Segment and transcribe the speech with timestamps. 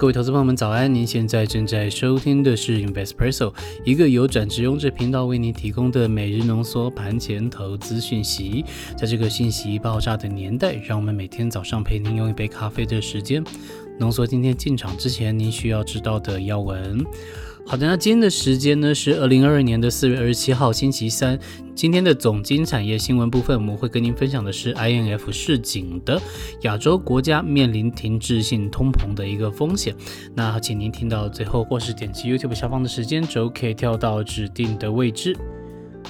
[0.00, 0.92] 各位投资朋友们，早安！
[0.94, 3.52] 您现在正在收听的是 Investpresso，
[3.84, 8.64] 一个由转职用这频道为您提供的每日浓缩盘前投资讯息。
[8.96, 13.44] 在这个信息爆炸的年代，让我们每天早上陪您用一杯咖啡的时间，
[13.98, 17.04] 浓缩今天进场之前您需要知道的要闻。
[17.70, 21.38] 好的，那今天的时间呢是二零二二年的四月二十七号星期三。
[21.72, 26.20] 今天的总经产业新闻部分，我们会跟您分享的是 INF 市井的
[26.62, 29.94] 亚洲国家面临停滞性通膨的一个风险。
[30.34, 35.36] 那请您听到最后，或是点击 YouTube 下方的时间轴，可以跳到指定的位置。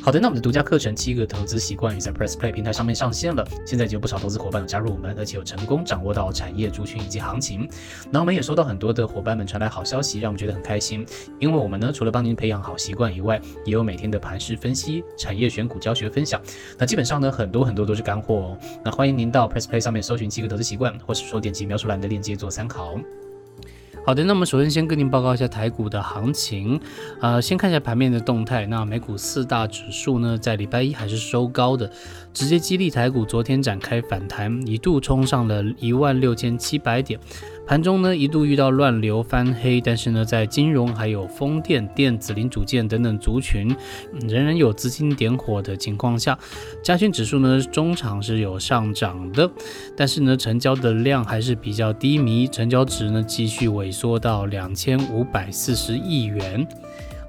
[0.00, 3.46] 好的，那我们的独家课程《七个投资习惯》已在 Press Play 平台上面上线了。
[3.66, 7.68] 现在就有不少投资伙伴有加入我们，而且有成功掌握到产业族群以及行情。
[8.10, 11.04] 那我们也收到很多的伙伴们传来好消息，让我们觉得很开心。
[11.38, 16.40] 因为我们呢，除了帮您培养好习惯以外，也有每天的盘势分析、产业选股教学分享。
[16.78, 18.58] 那基本上呢，很多很多都是干货哦。
[18.84, 22.98] 那欢迎您到 Press Play 上面搜寻《七个投资习惯》，或是说点击描述栏的链接做参考。
[24.08, 26.80] 好的，那么首先先跟您报告一下台股的行情，
[27.20, 28.64] 呃，先看一下盘面的动态。
[28.64, 31.92] 那美股四大指数呢，在礼拜一还是收高的，
[32.32, 37.20] 直接激励台股昨天展开反弹，一度冲上了一万六千七百点。
[37.68, 43.76] 盘中呢一度遇到乱流翻黑，但是呢在金融还有风电、电子零组件等等族群
[44.26, 46.38] 仍然有资金点火的情况下，
[46.82, 49.50] 加权指数呢中场是有上涨的，
[49.94, 56.66] 但是呢成交的量还是比较低迷，成交值呢继续萎缩到两千五百四十亿元。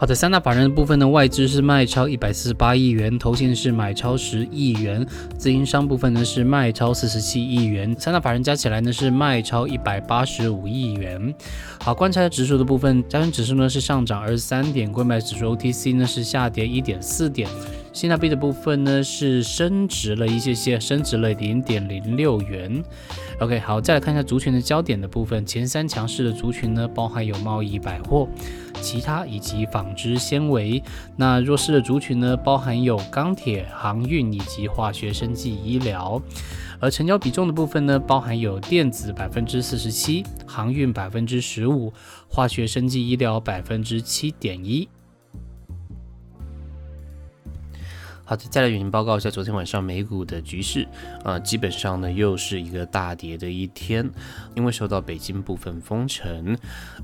[0.00, 5.04] 好的，三大法人的部分呢，外资是卖超一百四十八亿元，投信是买超十亿元，
[5.36, 11.34] 自营商部分呢是卖超四十七亿元，三大法人加起来呢是卖超一百八十五亿元。
[11.80, 17.48] 好，观察指数的部分，加权指数呢是上涨二十三点，购买指数 OTC 呢是下跌一点四点。
[17.92, 22.82] 新台币的部分呢是升值了一些些，升值了零点零六元。
[23.40, 28.28] OK，好，再来看一下族群的焦点的部分，前三强势的族群呢，包含有贸易、百货、
[28.80, 30.82] 其他以及纺织纤维。
[31.16, 36.20] 那弱势的族群呢，包含有钢铁、航运以及化学、生技、医疗。
[36.80, 41.92] 而成交比重的部分呢，包含有电子百分之四十七，航运百分之十五，
[42.28, 44.88] 化学、生技、医疗百分之七点一。
[48.28, 50.86] 好的，再来与您报告一下昨天晚上美股的局势
[51.24, 54.06] 啊，基本上呢又是一个大跌的一天，
[54.54, 56.54] 因为受到北京部分封城、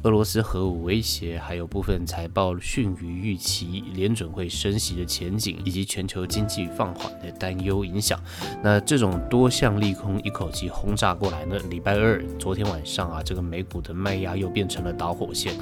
[0.03, 8.21] 俄罗斯核武威胁，还有部分财报逊于预期、联准会升息的前景，以及全球经济放缓的担忧影响。
[8.63, 15.55] 那这种多项利空一口气轰炸过来呢，礼拜二昨天晚上啊，这个美股的卖压又变成了导火线，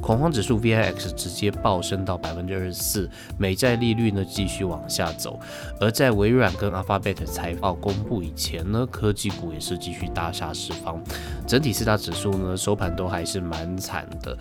[0.00, 5.07] 恐慌指数 VIX 直接暴升到百分之二十四，美债利率呢继续往下。
[5.12, 5.38] 走，
[5.80, 11.02] 而在微软跟 Alphabet 财报公布以前呢，科技股也是继续大杀四方，
[11.46, 14.36] 整体四大指数呢收盘都还是蛮惨的。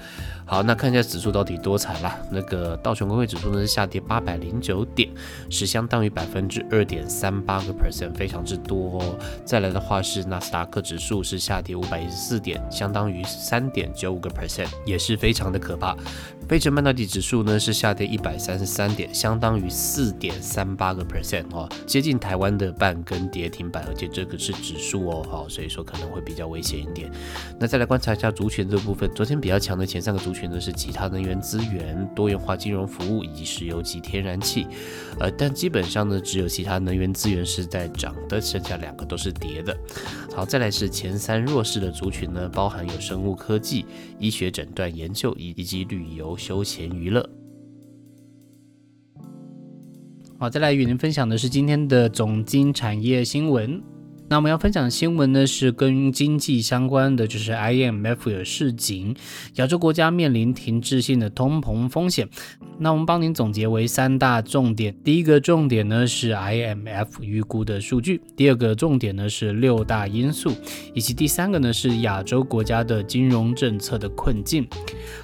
[0.46, 2.18] 好，那看一下指数到底多惨啦？
[2.32, 5.10] 那个道琼工业指数呢是下跌八百零九点，
[5.50, 9.00] 是相当于百分之二点三八个 percent，非常之多。
[9.00, 9.16] 哦。
[9.44, 15.98] 再来的话是纳斯达克指数是下跌五百一十四点，相当于三点九五个 percent，也是非常的可怕。
[16.48, 27.12] 费城半导体指数呢是下跌一百三十三点，相当于四点三八个 percent 哦，接近台湾的半根跌停板，而且这个是指数哦，好，所以说可能会比较危险一点。
[27.60, 34.66] 那再来观察一下族群这部分，昨天比较强的前三个族群呢是其他能源资源、多元化金融服务以及石油及天然气，
[35.20, 39.78] 呃，但基本上呢只有其他能源资源是在涨的，剩下两个都是跌的。
[40.34, 43.86] 好，再来是前三弱势的族群呢，包含有生物科技、
[44.18, 46.37] 医学诊断研究以以及旅游。
[46.38, 47.28] 休闲娱乐。
[50.40, 53.82] 好，再来与您分享的是今天的总经产业新闻。
[54.30, 59.16] 那我们要分享的新闻呢，是跟经济相关的，就是 IMF 有市井，
[59.56, 62.28] 亚洲国家面临停滞性的通膨风险。
[62.78, 64.94] 那我们帮您总结为三大重点。
[65.02, 70.52] 第一个重点呢是 IMF 预估的数据，第二个重点呢是六大因素，
[70.94, 74.68] 以及第三个呢是亚洲国家的金融政策的困境。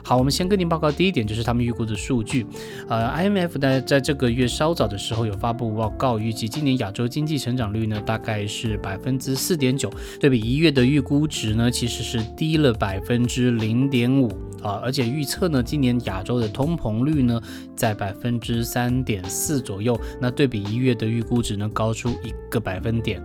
[0.01, 2.45] 好，我们先跟您报告第一点，就是他们预估的数据。
[2.87, 8.92] 呃，IMF 呢在这个月稍早的时候有发布报告，预计今年亚洲经济成长率呢大概是百。
[8.93, 14.31] 百分之四点九，对比一月的预估值呢，其实是低了百分之零点五。
[14.61, 17.41] 啊，而且预测呢，今年亚洲的通膨率呢
[17.75, 23.21] 在百分之三点四左右，那对比一月的预估值呢高出一个百分点。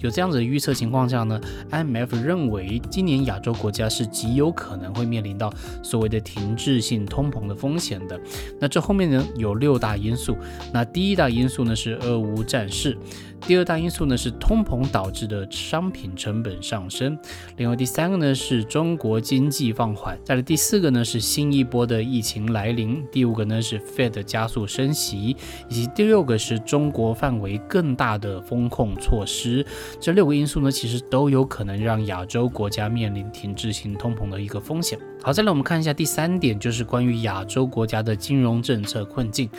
[0.00, 1.40] 有这样子的预测情况下呢
[1.70, 5.52] ，IMF 认为今年亚洲国家是极有可能会面临到
[5.82, 8.20] 所谓的停滞性通膨的风险的。
[8.60, 10.36] 那这后面呢有六大因素。
[10.72, 12.96] 那第一大因素呢是俄乌战事。
[13.42, 17.16] 第二大因素呢是通膨导致的商品成本上升，
[17.58, 25.36] 另外第三个呢是中国经济放缓，再来第四个呢是新一波的疫情来临，第五个呢是 Fed 加速升息，
[25.68, 29.64] 以及第六个是中国范围更大的风控措施。
[30.00, 34.98] 这六个因素呢其实都有可能让亚洲国家面临停滞性通膨的一个风险。
[35.26, 39.50] 好，再来我们看一下第三点，就是关于亚洲国家的金融政策困境。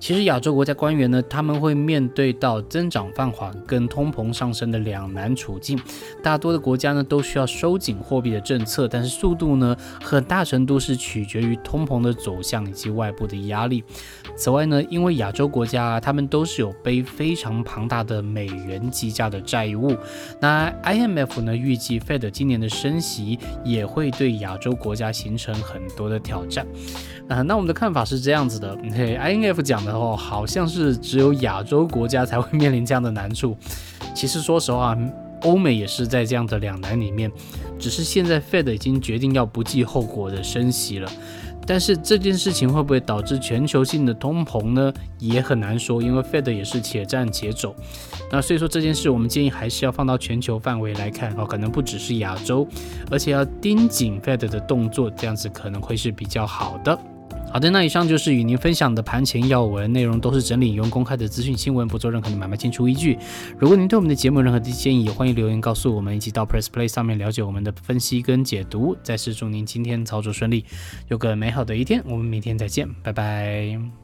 [0.00, 5.80] 其实亚洲国家官员呢，他们会面对到增长放缓跟通膨上升的两难处境。
[6.20, 13.84] 大多的国家呢都需要收紧货币的政策，但是速度呢很大程度是取决于通膨的走向以及外部的压力。
[14.36, 19.96] 此外呢，因为亚洲国家啊他们都是有背非常庞大的美元计价的债务，
[20.40, 26.66] 那 IMF 呢预计 Fed 今年的升息也会对亚洲国家来形成很多的挑战。
[27.28, 33.56] 啊，那我们的看法是这样子的，，INF 讲的哦，好像是只有亚洲国家才会面临这样的难处。
[34.14, 34.96] 其实说实话，
[35.42, 37.30] 欧美也是在这样的两难里面，
[37.78, 41.10] 只是现在 Fed 已经决定要不计后果的升息了。
[41.66, 44.92] 但是这件事情会不会导致全球性的通膨呢？
[45.18, 47.74] 也很难说，因为 Fed 也是且战且走。
[48.30, 52.66] 那所以说这件事，我们建议还是要放到全球范围来看哦，可能不只是亚洲，
[53.10, 56.98] 而且要盯紧 Fed 的动作，这样子可能会是比较好的。
[57.54, 63.16] 好的，那以上就是与您分享的盘前要闻，内容都是整理用公开的资讯新闻，不做任何的买卖进出依据。
[63.56, 68.96] 如果您对我们的节目有任何的建议，也欢迎留言告诉我们，以及到 Press Play 上面了解我们的分析跟解读。
[69.04, 70.64] 再次祝您今天操作顺利，
[71.06, 74.03] 有个美好的一天，我们明天再见，拜拜。